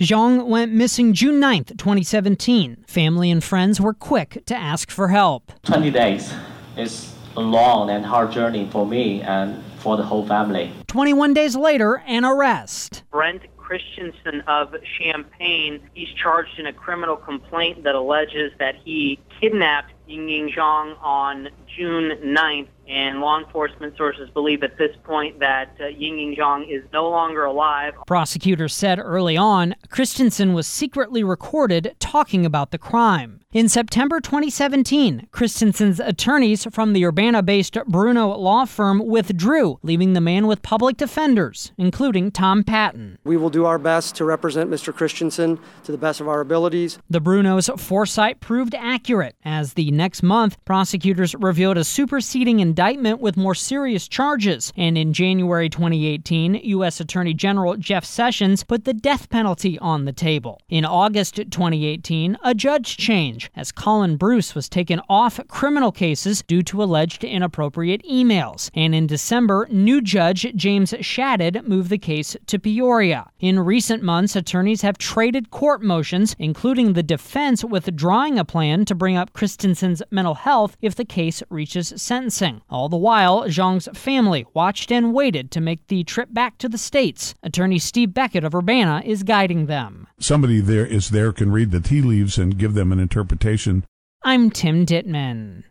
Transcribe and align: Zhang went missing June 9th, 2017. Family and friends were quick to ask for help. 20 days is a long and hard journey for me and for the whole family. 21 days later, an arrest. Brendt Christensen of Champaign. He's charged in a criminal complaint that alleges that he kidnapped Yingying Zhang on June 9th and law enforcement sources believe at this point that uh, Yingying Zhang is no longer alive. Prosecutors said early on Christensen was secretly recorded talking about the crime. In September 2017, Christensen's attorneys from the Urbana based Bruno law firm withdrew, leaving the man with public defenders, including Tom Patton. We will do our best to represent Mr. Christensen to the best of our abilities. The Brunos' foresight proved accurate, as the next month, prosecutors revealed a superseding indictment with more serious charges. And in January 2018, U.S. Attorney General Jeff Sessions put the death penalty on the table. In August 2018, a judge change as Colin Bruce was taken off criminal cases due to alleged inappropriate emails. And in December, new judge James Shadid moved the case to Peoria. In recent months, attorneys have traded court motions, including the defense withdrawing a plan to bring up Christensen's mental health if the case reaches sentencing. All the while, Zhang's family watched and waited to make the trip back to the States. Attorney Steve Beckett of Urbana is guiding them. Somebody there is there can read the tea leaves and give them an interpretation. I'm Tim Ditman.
Zhang 0.00 0.46
went 0.46 0.74
missing 0.74 1.14
June 1.14 1.40
9th, 1.40 1.78
2017. 1.78 2.84
Family 2.86 3.30
and 3.30 3.42
friends 3.42 3.80
were 3.80 3.94
quick 3.94 4.42
to 4.44 4.54
ask 4.54 4.90
for 4.90 5.08
help. 5.08 5.50
20 5.62 5.90
days 5.90 6.34
is 6.76 7.14
a 7.34 7.40
long 7.40 7.88
and 7.88 8.04
hard 8.04 8.30
journey 8.30 8.68
for 8.70 8.84
me 8.84 9.22
and 9.22 9.64
for 9.78 9.96
the 9.96 10.02
whole 10.02 10.26
family. 10.26 10.70
21 10.88 11.32
days 11.32 11.56
later, 11.56 12.02
an 12.06 12.26
arrest. 12.26 13.04
Brendt 13.10 13.44
Christensen 13.56 14.42
of 14.42 14.74
Champaign. 15.00 15.80
He's 15.94 16.10
charged 16.10 16.58
in 16.58 16.66
a 16.66 16.74
criminal 16.74 17.16
complaint 17.16 17.82
that 17.84 17.94
alleges 17.94 18.52
that 18.58 18.74
he 18.84 19.18
kidnapped 19.40 19.94
Yingying 20.06 20.54
Zhang 20.54 20.94
on 21.02 21.48
June 21.74 22.18
9th 22.22 22.68
and 22.88 23.20
law 23.20 23.38
enforcement 23.38 23.96
sources 23.96 24.30
believe 24.30 24.62
at 24.62 24.78
this 24.78 24.94
point 25.04 25.40
that 25.40 25.74
uh, 25.80 25.84
Yingying 25.84 26.38
Zhang 26.38 26.70
is 26.70 26.84
no 26.92 27.08
longer 27.08 27.44
alive. 27.44 27.94
Prosecutors 28.06 28.74
said 28.74 28.98
early 28.98 29.36
on 29.36 29.74
Christensen 29.90 30.52
was 30.54 30.66
secretly 30.66 31.24
recorded 31.24 31.94
talking 31.98 32.46
about 32.46 32.70
the 32.70 32.78
crime. 32.78 33.40
In 33.52 33.68
September 33.68 34.20
2017, 34.20 35.28
Christensen's 35.32 35.98
attorneys 35.98 36.66
from 36.70 36.92
the 36.92 37.04
Urbana 37.06 37.42
based 37.42 37.78
Bruno 37.86 38.28
law 38.36 38.66
firm 38.66 39.04
withdrew, 39.04 39.78
leaving 39.82 40.12
the 40.12 40.20
man 40.20 40.46
with 40.46 40.62
public 40.62 40.96
defenders, 40.96 41.72
including 41.78 42.30
Tom 42.30 42.62
Patton. 42.62 43.18
We 43.24 43.36
will 43.36 43.50
do 43.50 43.64
our 43.64 43.78
best 43.78 44.14
to 44.16 44.24
represent 44.24 44.70
Mr. 44.70 44.94
Christensen 44.94 45.58
to 45.84 45.92
the 45.92 45.98
best 45.98 46.20
of 46.20 46.28
our 46.28 46.40
abilities. 46.40 46.98
The 47.08 47.20
Brunos' 47.20 47.80
foresight 47.80 48.40
proved 48.40 48.74
accurate, 48.74 49.36
as 49.44 49.72
the 49.72 49.90
next 49.90 50.22
month, 50.22 50.62
prosecutors 50.64 51.34
revealed 51.34 51.78
a 51.78 51.84
superseding 51.84 52.60
indictment 52.60 52.75
with 53.20 53.36
more 53.36 53.54
serious 53.54 54.06
charges. 54.06 54.72
And 54.76 54.98
in 54.98 55.12
January 55.12 55.68
2018, 55.68 56.54
U.S. 56.54 57.00
Attorney 57.00 57.34
General 57.34 57.76
Jeff 57.76 58.04
Sessions 58.04 58.62
put 58.64 58.84
the 58.84 58.92
death 58.92 59.30
penalty 59.30 59.78
on 59.78 60.04
the 60.04 60.12
table. 60.12 60.60
In 60.68 60.84
August 60.84 61.36
2018, 61.36 62.36
a 62.44 62.54
judge 62.54 62.96
change 62.96 63.50
as 63.56 63.72
Colin 63.72 64.16
Bruce 64.16 64.54
was 64.54 64.68
taken 64.68 65.00
off 65.08 65.40
criminal 65.48 65.90
cases 65.90 66.42
due 66.42 66.62
to 66.64 66.82
alleged 66.82 67.24
inappropriate 67.24 68.02
emails. 68.04 68.70
And 68.74 68.94
in 68.94 69.06
December, 69.06 69.66
new 69.70 70.02
judge 70.02 70.46
James 70.54 70.92
Shadid 70.92 71.66
moved 71.66 71.90
the 71.90 71.98
case 71.98 72.36
to 72.46 72.58
Peoria. 72.58 73.30
In 73.40 73.60
recent 73.60 74.02
months, 74.02 74.36
attorneys 74.36 74.82
have 74.82 74.98
traded 74.98 75.50
court 75.50 75.82
motions, 75.82 76.36
including 76.38 76.92
the 76.92 77.02
defense 77.02 77.64
withdrawing 77.64 78.38
a 78.38 78.44
plan 78.44 78.84
to 78.84 78.94
bring 78.94 79.16
up 79.16 79.32
Christensen's 79.32 80.02
mental 80.10 80.34
health 80.34 80.76
if 80.82 80.94
the 80.94 81.04
case 81.04 81.42
reaches 81.48 81.92
sentencing. 81.96 82.60
All 82.68 82.88
the 82.88 82.96
while, 82.96 83.44
Zhang's 83.44 83.88
family 83.96 84.44
watched 84.52 84.90
and 84.90 85.14
waited 85.14 85.50
to 85.52 85.60
make 85.60 85.86
the 85.86 86.02
trip 86.02 86.32
back 86.32 86.58
to 86.58 86.68
the 86.68 86.78
States. 86.78 87.34
Attorney 87.42 87.78
Steve 87.78 88.12
Beckett 88.12 88.42
of 88.42 88.54
Urbana 88.54 89.02
is 89.04 89.22
guiding 89.22 89.66
them. 89.66 90.08
Somebody 90.18 90.60
there 90.60 90.86
is 90.86 91.10
there 91.10 91.32
can 91.32 91.52
read 91.52 91.70
the 91.70 91.80
tea 91.80 92.02
leaves 92.02 92.38
and 92.38 92.58
give 92.58 92.74
them 92.74 92.90
an 92.90 92.98
interpretation. 92.98 93.84
I'm 94.24 94.50
Tim 94.50 94.84
Ditman. 94.84 95.62